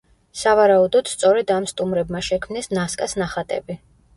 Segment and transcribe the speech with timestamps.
[0.43, 3.79] სავარაუდოდ, სწორედ ამ სტუმრებმა შექმნეს ნასკას ნახატები.